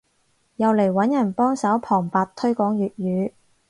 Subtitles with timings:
[0.55, 3.31] 又嚟揾人幫手旁白推廣粵語